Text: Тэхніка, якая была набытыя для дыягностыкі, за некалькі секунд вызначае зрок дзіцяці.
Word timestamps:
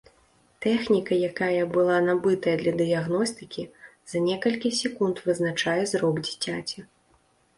Тэхніка, 0.65 1.13
якая 1.29 1.63
была 1.75 1.97
набытыя 2.05 2.55
для 2.61 2.71
дыягностыкі, 2.79 3.63
за 4.13 4.17
некалькі 4.29 4.69
секунд 4.81 5.15
вызначае 5.27 5.79
зрок 5.95 6.15
дзіцяці. 6.29 6.79